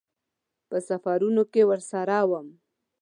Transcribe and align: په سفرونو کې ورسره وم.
په 0.67 0.77
سفرونو 0.89 1.43
کې 1.51 1.61
ورسره 1.69 2.17
وم. 2.29 2.47